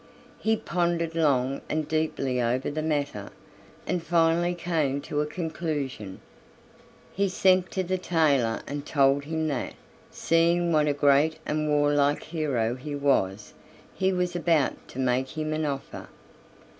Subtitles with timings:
[0.39, 3.29] He pondered long and deeply over the matter,
[3.85, 6.21] and finally came to a conclusion.
[7.13, 9.75] He sent to the tailor and told him that,
[10.09, 13.53] seeing what a great and warlike hero he was,
[13.93, 16.09] he was about to make him an offer.